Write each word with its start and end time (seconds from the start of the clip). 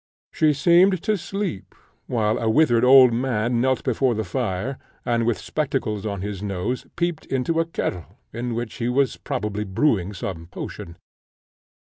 She 0.31 0.51
seemed 0.53 1.03
to 1.03 1.15
sleep, 1.15 1.75
while 2.07 2.39
a 2.39 2.49
withered 2.49 2.83
old 2.83 3.13
man 3.13 3.61
knelt 3.61 3.83
before 3.83 4.15
the 4.15 4.23
fire, 4.23 4.79
and, 5.05 5.27
with 5.27 5.37
spectacles 5.37 6.07
on 6.07 6.21
his 6.23 6.41
nose, 6.41 6.87
peeped 6.95 7.27
into 7.27 7.59
a 7.59 7.65
kettle, 7.65 8.17
in 8.33 8.55
which 8.55 8.77
he 8.77 8.89
was 8.89 9.17
probably 9.17 9.63
brewing 9.63 10.13
some 10.15 10.47
potion. 10.47 10.97